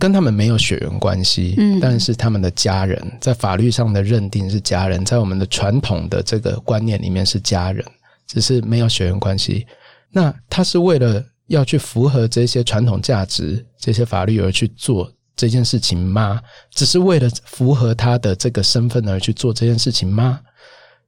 [0.00, 7.87] 跟他们没有血缘关系，嗯，但是他们的家人在法律上的认定是家人，在我们的传统的这个观念里面是家人，
[8.26, 9.64] 只是没有血缘关系。
[10.11, 15.12] 那他是为了要去符合这些传统价值、这些法律而去做。
[15.36, 16.38] 这件事情吗？
[16.70, 20.38] 只是为了符合他的这个身份而去做这件事情吗？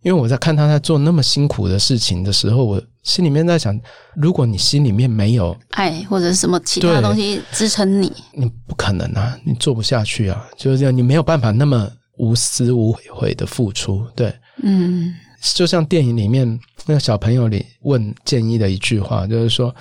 [0.02, 3.78] 因为我在看他在做那么辛苦的事情的时候，我心里面在想：
[4.16, 14.02] 如果你心里面没有爱或者是什么其他东西支撑你，你不可能啊，你做不下去啊，就是这样，你没有办法那么无私无悔的付出。
[14.16, 15.12] 对，嗯，
[15.54, 19.74] 就像电影里面那个小朋友里问建议的一句话，就是说：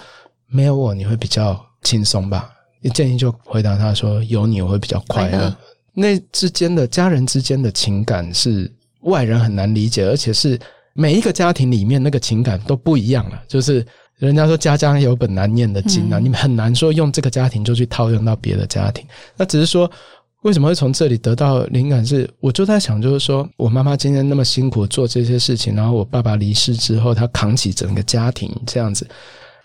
[0.51, 2.49] 没有我，你会比较轻松吧？
[2.93, 5.55] 建议就回答他说：“有你我会比较快乐。”
[5.93, 10.59] 那之间的家人之间的情感是外人很难理解，而且是
[10.93, 13.41] 每一个家庭里面那个情感都不一样了。
[13.47, 13.85] 就是
[14.17, 19.05] 人家说“家家有本难念的经”啊，你们很难说用这个家庭就去套用到别的家庭。
[19.37, 19.89] 那只是说
[20.41, 22.03] 为什么会从这里得到灵感？
[22.03, 29.07] 是我就在想，就是说我妈妈今天那么辛苦做这些事情，然后我爸爸离世之后，他扛起整个家庭这样子，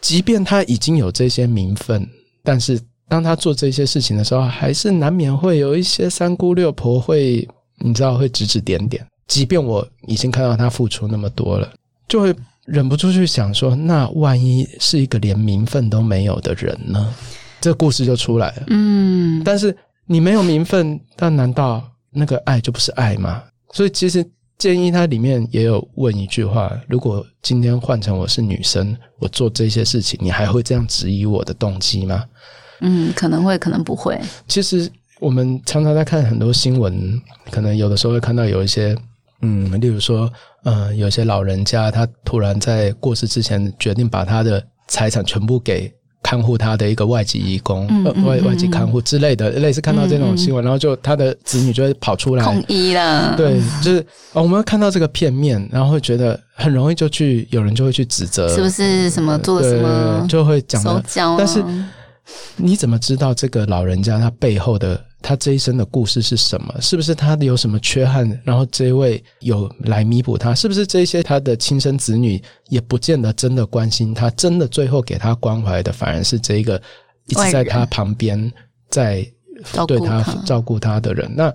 [0.07, 2.09] 即便他已经有这些名分，
[2.45, 2.81] 但是。
[3.09, 9.07] 当他做这些事情的时候，还是难免会有一些三姑六婆会，你知道会指指点点。
[9.29, 11.73] 即便我已经看到他付出那么多了，
[12.09, 17.15] 就会忍不住去想说：那万一是一个连名分都没有的人呢？
[17.61, 18.65] 这故事就出来了。
[18.71, 19.73] 嗯，但是
[20.07, 23.41] 你没有名分，但难道那个爱就不是爱吗？
[23.73, 32.25] 所以其实建议他里面也有问一句话：如果今天换成我是女生，我做这些事情，你还会这样质疑我的动机吗？
[32.81, 34.19] 嗯，可能会，可能不会。
[34.49, 34.91] 其实
[35.21, 38.97] 我们常常在看很多新闻，可能有的时候会看到有一些，
[39.43, 40.31] 嗯，例如说，
[40.65, 45.93] 呃，有些老人家他突然在过世之前决定把他的财产全部给
[46.27, 47.87] 看护他的一个外籍义工、
[48.25, 53.37] 外外籍看护之类的，类似看到这种新闻，然后就他的子女就会跑出来统一了。
[53.37, 61.01] 对，就是我们会看到这个片面，然后会觉得很容易就去有人就会去指责，是不是什么做什么就会讲的，
[61.39, 61.63] 但是。
[62.57, 66.81] 你怎么知道这个老人家他背后的他这一生的故事是什么？
[66.81, 68.29] 是不是他有什么缺憾？
[68.45, 70.55] 然后这位有来弥补他？
[70.55, 74.31] 是不是这些他的亲生子女也不见得真的关心他？
[74.31, 76.81] 真的最后给他关怀的反而是这一个
[77.27, 78.53] 一直在他旁边
[78.89, 79.27] 在
[79.89, 81.33] 对他照顾他的人？
[81.35, 81.53] 那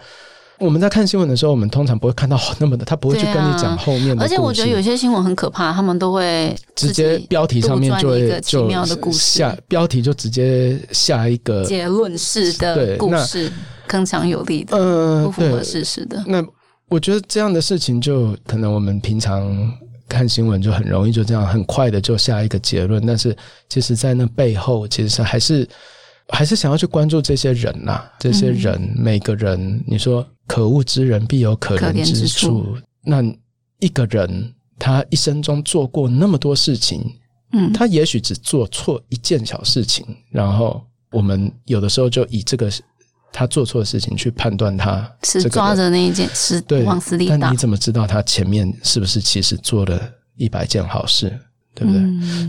[0.62, 4.24] 我们在看新闻的时候，我们通常不会看到那么的，他不会去跟你讲后面的。
[4.24, 8.70] 而且我觉得有些新闻很可怕，他们都会直接标题上面就会就
[9.12, 13.52] 下标题就直接下一个结论式的故事，
[13.90, 16.24] 铿锵有力的，嗯，不符合事实的。
[16.28, 16.46] 那
[16.88, 19.52] 我觉得这样的事情，就可能我们平常
[20.08, 23.36] 看新闻就很容易就这样很快的就下一个结论，但是
[23.68, 25.68] 其实，在那背后，其实还是。
[26.34, 32.76] 还是想要去关注这些人呐，这些人每个人，你说可恶之人必有可怜之处。
[33.04, 33.24] 那
[33.80, 37.02] 一个人他一生中做过那么多事情，
[37.54, 42.70] 嗯，他也许只做错一件小事情，然后我们有的时候就以这个
[43.32, 47.38] 他做错的事情去判断他是抓着那一件事往死里打。
[47.38, 50.02] 但你怎么知道他前面是不是其实做了
[50.36, 51.30] 一百件好事，
[51.74, 52.02] 对不对？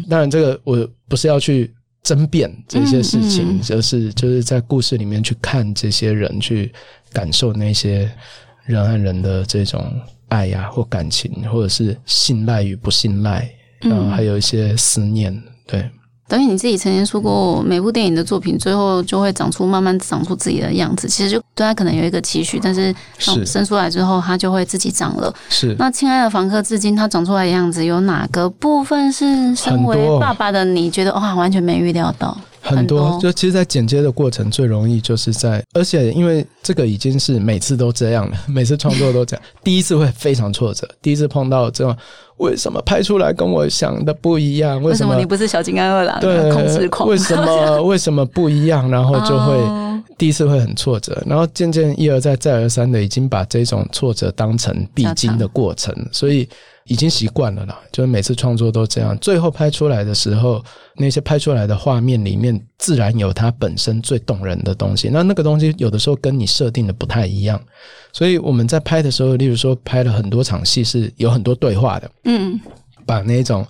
[0.09, 1.73] 当然，这个我不是要去。
[2.05, 6.73] 争辩这些事情，就是就是在故事里面去看这些人，去
[7.13, 8.11] 感受那些
[8.65, 9.85] 人和人的这种
[10.29, 13.49] 爱呀，或感情，或者是信赖与不信赖，
[13.81, 15.89] 然后还有一些思念，对。
[16.29, 21.07] 等于你自己曾经说过，每部电影的作品最后就会长出慢慢长出自己的样子。
[21.07, 25.35] 其实就对他可能有一个期许，但是生出来之后，他就会自己长了。
[25.51, 32.35] 是那亲爱的房客，至今他长出来的样子，有哪个部分是身为爸爸的你觉得哇，完全没预料到？
[32.63, 39.45] 很多，就其实，在剪接的过程最容易就是在，而且因为这个已经是每次都这样了， 每次创作都这样。
[39.65, 41.95] 第一次会非常挫折，第一次碰到这种
[42.37, 44.81] 为什么拍出来跟我想的不一样？
[44.81, 46.21] 为什么你不是小金刚二郎？
[46.21, 47.09] 对，控制狂？
[47.09, 48.89] 为什么 为什么不一样？
[48.89, 56.49] 然后就会第一次会很挫折，然后渐渐一而再再而三的已经把这种挫折当成必经的过程，所以。
[56.85, 59.17] 已经习惯了啦，就是每次创作都这样。
[59.19, 60.63] 最后拍出来的时候，
[60.97, 65.09] 那些拍出来的画面里面，自然有它本身最动人的东西。
[65.13, 67.61] 那那个东西有的时候跟你设定的不太一样，
[68.13, 72.59] 所以我们在拍的时候，例如说拍了很多场戏是有很多对话的，嗯，
[73.07, 73.67] 把那种。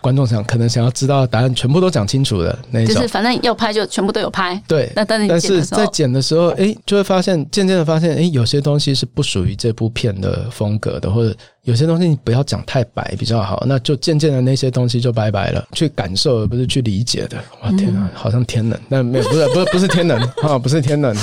[0.00, 4.54] 观众想可能想要知道答案，全部都讲清楚的那种，就是反正要拍就全部都有拍。
[4.68, 11.36] 对，那但是但是在剪的时候，哎，就会发现渐渐的发现，哎，有些东西是不属于这部片的风格的，或者
[11.68, 13.62] 有些东西你不要讲太白比较好。
[13.66, 17.36] 那就渐渐的那些东西就拜拜了，去感受而不是去理解的。
[17.62, 21.14] 哇天啊，好像天冷，但没有，不是不是不是天冷 啊，不是天冷。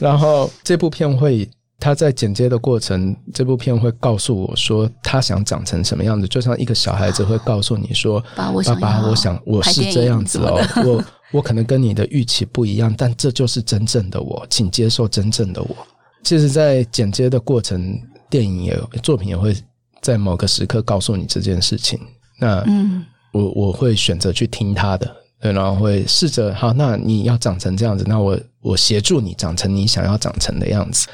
[0.00, 1.48] 然后这部片会。
[1.80, 15.76] 他在剪接的过程，这部片会告诉我说他想长成什么样子，就像一个小孩子会告诉你说：“爸爸，我想我是这样子哦，我我可能跟你的预期不一样，但这就是真正的我，请接受真正的我。”
[16.24, 17.96] 其实，在剪接的过程，
[18.28, 19.56] 电影也作品也会
[20.00, 21.98] 在某个时刻告诉你这件事情。
[22.38, 31.06] 那嗯，我我会选择去听他的，对，然后会试着好，那你要长成这样子，那我我协助你长成你想要长成的样子。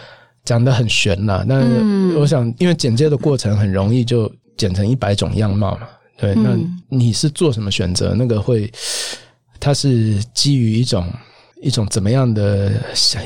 [0.44, 5.88] 讲的很玄啦，但是我想，因为剪接的过程很容易就剪成一百种样貌嘛。
[6.18, 6.54] 对，那
[6.90, 8.14] 你是做什么选择？
[8.14, 8.70] 那个会，
[9.58, 11.10] 它是基于一种
[11.62, 12.70] 一种怎么样的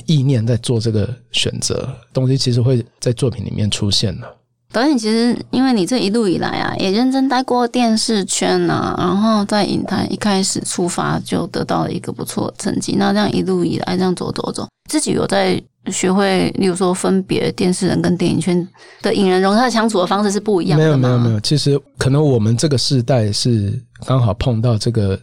[0.06, 1.92] 意念在做这个选择？
[2.12, 4.36] 东西其实会在作品里面出现的。
[4.70, 12.94] 导演其实，因为你这一路以来啊，也认真待过电视圈啊，然后在影坛一开始出发就得到了一个不错的成绩。
[12.98, 18.68] 那这样一路以来这样走走走，自己有在学会，例如说分别电视人跟电影圈
[19.00, 20.84] 的影人，容他相处的方式是不一样的。
[20.84, 23.72] 没有没有没有，其实可能我们这个时代是
[24.04, 25.18] 刚好碰到这个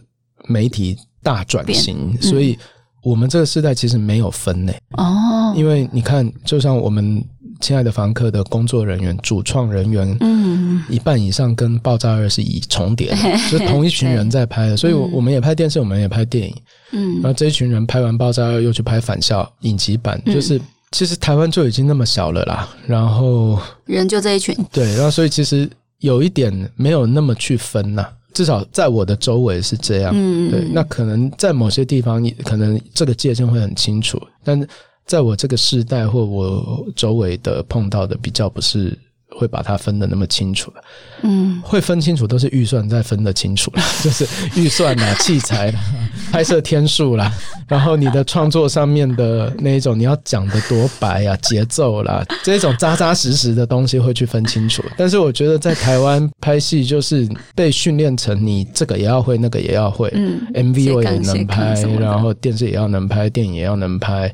[0.48, 2.58] 媒体大转型，所以
[3.04, 7.24] 我们这个时代其实没有分类哦，因为你看，就像我们。
[7.60, 13.14] 亲爱的房客的工作人员、主创人员，嗯，一半以上跟《爆炸二》是以重叠，
[13.50, 16.54] 就同一群人在拍的，所以我们也拍电视，我们也拍电影，
[16.92, 20.60] 嗯，然后这一群人拍完《爆炸二》又去拍《返校》影集版，就是
[20.92, 25.68] 其实台湾就已经那么小了啦，然后人就这一群，对，然后所以其实
[26.00, 34.68] 有一点没有那么去分呐，至少在我的周围是这样，嗯，对，那可能在某些地方，可能这个界限会很清楚，但是。
[35.06, 40.82] 在我这个时代或我周围的碰到的比较不是会把它分的那么清楚了，
[41.22, 44.26] 嗯，会分清楚都是预算再分得清楚了， 就是
[44.58, 45.80] 预算啦、器材啦、
[46.32, 47.30] 拍摄天数啦，
[47.68, 54.82] 然后你的创作上面的那一种你要讲的多白啊、节奏啦，这种扎扎实实的东西会去分清楚。
[54.96, 64.32] 但是我觉得在台湾拍戏就是被训练成你这个也要会，那个也要会，嗯，MV 我也能拍，然后电视也要能拍，电影也要能拍。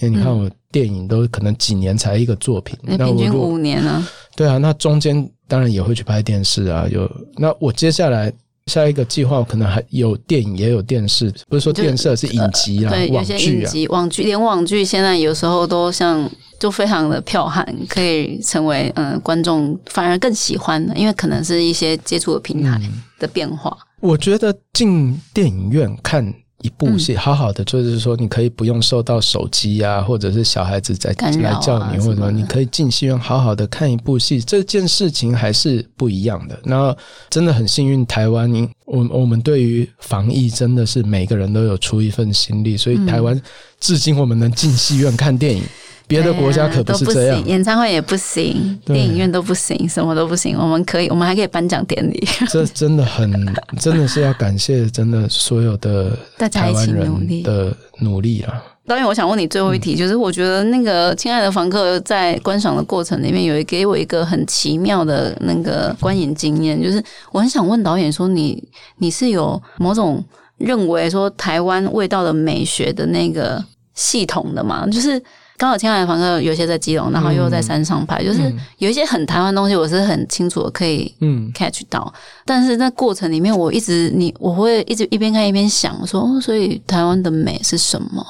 [0.00, 4.06] 因为你看，我电影都可能几年才一个作品，那平均五年呢？
[4.34, 6.86] 对啊，那中间当然也会去拍电视啊。
[6.90, 8.32] 有那我接下来
[8.66, 22.80] 下一个计划可能还有电影，也有电视，不是说电视是影集啊，对，有些影集、网剧，连网剧现在有时候都像就非常的票悍，可以成为嗯观众反而更喜欢的，因为可能是一些接触的平台
[23.18, 23.76] 的变化。
[24.00, 26.32] 我觉得进电影院看。
[26.62, 36.58] 一部戏好好的，就是说你可以不用受到手机啊，或者是小孩子在来叫你，或者，你可以进戏院好好的看一部戏，这件事情还是不一样的。
[36.64, 36.94] 那
[37.28, 38.50] 真的很幸运，台湾，
[38.84, 43.40] 我我们对于防疫真的是每个人都有出一份心力，所以台湾
[43.78, 45.62] 至今我们能进戏院看电影。
[46.10, 50.58] 别的国家可不是这样，演唱会也不行，电影院都不行，什么都不行。
[50.58, 52.28] 我们可以，我们还可以颁奖典礼。
[52.48, 53.30] 这真的很，
[53.78, 58.60] 真的是要感谢真的所有的台湾人的努力啊。
[58.88, 67.00] 导演，我想问你最后一题，就是我觉得那个《亲爱的房客》在观赏的过程里面，有给我一个很奇妙的那个观影经验，就是
[67.30, 68.60] 我很想问导演说，你
[68.98, 70.24] 你是有某种
[70.56, 74.84] 认为说台湾味道的美学的那个系统的吗？
[74.88, 75.22] 就是。
[75.60, 78.40] 刚好亲爱的房客有些在基隆，然后又在山上拍，就是
[78.78, 81.14] 有一些很台湾东西，我是很清楚的可以
[81.54, 82.10] catch 到。
[82.46, 88.24] 但是在过程里面，我一直你我会一直一边看一边想说，所以台湾的美是什么？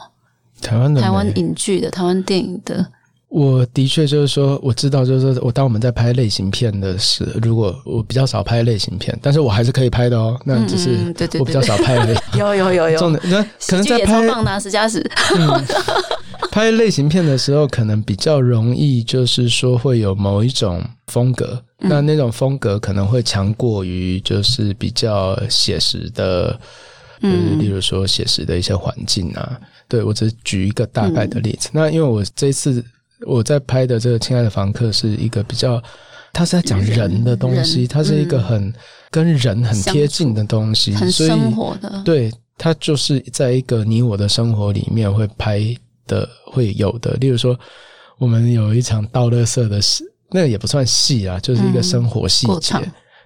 [0.61, 2.85] 台湾的台湾影剧的台湾电影的，
[3.29, 10.37] 我的确就是说，我知道，就是说我当我们在拍类型片的时，如果我比较少拍类型片，但是我还是可以拍的哦。
[10.45, 15.01] 那只是我比较少拍的， 有有有有， 重点那可能在拍棒拿十加十。
[16.51, 26.59] 拍类型片的时候，可能比较容易，就是说会有某一种风格，那那种风格可能会强过于就是比较写实的，
[27.23, 29.59] 嗯，例如说写实的一些环境啊。
[29.89, 31.71] 对我只举一个大概的例子。
[31.73, 32.85] 那因为我这次
[33.27, 35.81] 我在拍的这个《亲爱的房客》是一个比较，
[36.33, 38.73] 他是在讲人的东西，它是一个很
[39.11, 42.03] 跟人很贴近的东西，很生活的。
[42.05, 45.65] 对，它就是在一个你我的生活里面会拍。
[46.11, 47.57] 的会有的，例如说，
[48.19, 52.75] 我们有一场倒垃圾的戏，那个也不算戏啊，就是一个生活细节。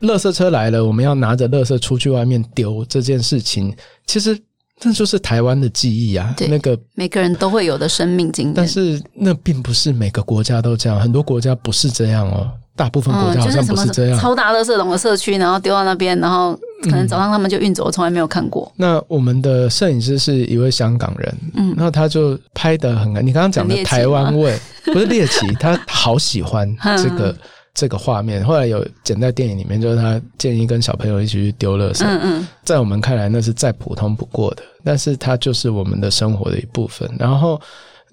[0.00, 3.74] 垃圾车来了，我们要拿着垃圾出去外面丢这件事情，
[4.06, 4.38] 其实
[4.82, 6.34] 那就是台湾的记忆啊。
[6.48, 12.52] 那个每个人都会有的生命经验，但是那并不是每个国家都这样，很多国家不是这样哦。
[12.76, 18.70] 大部分国家好像不是这样，超大垃圾桶的社区，然后丢到那边，然后可能早上他们就运走，我从来没有看过。
[18.76, 26.68] 那我们的摄影师是一位香港人，嗯，然后他就拍的很，你刚刚讲的台湾味 不是猎奇，他好喜欢
[27.00, 27.36] 这个
[27.74, 28.44] 这个画面。
[28.44, 37.08] 后来有剪在电影里面，就是他建议跟小朋友一起去丢垃圾，嗯嗯，在我们看来那是再普通不过的，但是它就是我们的生活的一部分。
[37.18, 37.60] 然后。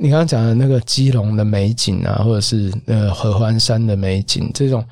[0.01, 4.83] 你刚刚讲的那个基隆的美景啊，或者是呃合欢山的美景，这种，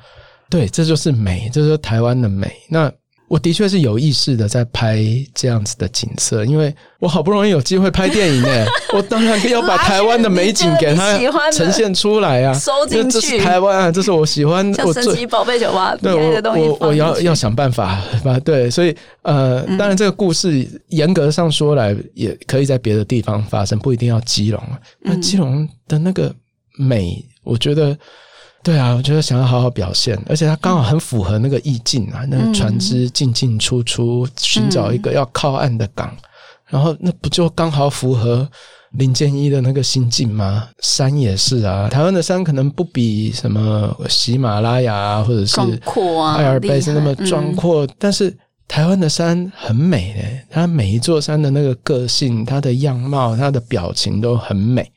[0.48, 2.50] 对，这就是美，这就是台湾的美。
[2.68, 2.90] 那。
[3.30, 4.98] 我的确是有意识的在拍
[5.32, 11.16] 这样子的景色，因为我好不容易有机会拍电影哎， 我当然要把台湾的美景给它
[11.52, 13.20] 呈现出来啊，收进去。
[13.20, 24.74] 这是台湾啊，这是我喜欢，我神奇宝贝酒吧对我我我要要想办法吧， 对，所以呃，当然这个故事严格上说来也可以在别的地方发生，不一定要基隆啊。
[25.02, 26.34] 那基隆的那个
[26.76, 27.96] 美，我觉得。
[28.62, 32.26] 对啊，我觉得想要好好表现，而且它刚好很符合那个意境啊。
[32.28, 36.14] 那个船只进进出出，寻找一个要靠岸的港，
[36.66, 38.46] 然后那不就刚好符合
[38.90, 40.68] 林建一的那个心境吗？
[40.80, 48.36] 山也是啊，台湾的山可能不比什么喜马拉雅或者是阿尔卑斯那么壮阔，但是
[48.68, 50.44] 台湾的山很美嘞。
[50.50, 54.92] 它每一座山的那个个性、它的样貌、它的表情都很美。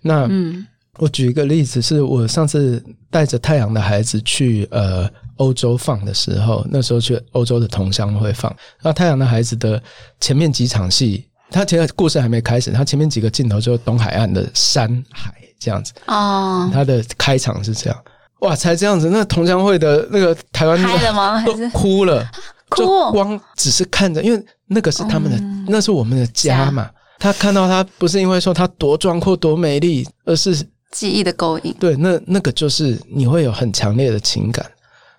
[0.00, 0.64] 那嗯。
[1.00, 8.54] 我举一个例子，是我上次带着太阳的孩子去呃欧洲放的时候，那时候去欧洲的同乡会放。
[8.82, 9.82] 那太阳的孩子的
[10.20, 16.68] 前面几场戏，他其实故事还没开始，他前面几个镜头就东海岸的山海这样子哦。
[16.70, 17.98] 他的开场是这样，
[18.40, 21.42] 哇，才这样子，那同乡会的那个台湾的吗？
[21.46, 22.22] 都哭了，
[22.68, 26.90] 哭，光只是看着，因为那个是他们的，那是我们的家嘛。
[27.18, 30.54] 他看到他不是因为说他多壮阔多美丽，而是。
[30.90, 34.64] 记忆的勾引，对，那那个就是你会有很强烈的情感，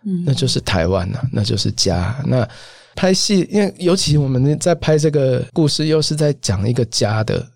[0.05, 2.15] 嗯，那就是台湾呐，那就是家。
[2.25, 2.47] 那
[2.95, 7.47] 拍戏，因为尤其我们在拍这个故事，又是在讲一个家的，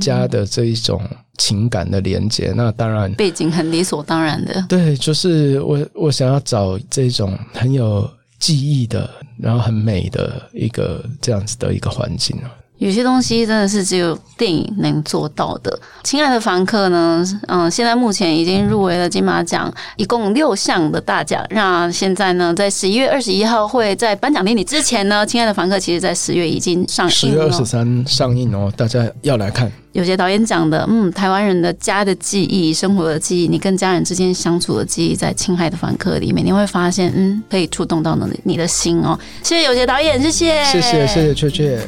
[0.00, 1.00] 家的这一种
[1.38, 2.52] 情感的连接。
[2.56, 8.10] 那当然背景很理所当然的，对，就是我我想要找这种很有
[8.40, 9.08] 记忆的，
[9.38, 12.50] 然后很美的一个这样子的一个环境啊。
[12.80, 15.78] 有些东西真的是只有电影能做到的。
[16.02, 17.22] 亲爱的房客呢？
[17.46, 21.44] 嗯，现在目前已经入围了金马奖，一共六项的大奖。
[21.50, 29.70] 那现在呢，在十一月二十一号会在颁奖典礼之前呢，亲爱的房客其实在十月已经上映，十月二十三上映哦，大家要来看。
[29.92, 39.18] 有些导演讲的，嗯，台湾人的家的记忆、生活的记忆，你跟家人之间相处的记忆，在《亲爱的房客》里面，你会发现，嗯，可以触动到你你的心哦。
[39.42, 41.78] 谢谢有些导演，谢谢，谢谢，谢谢雀雀。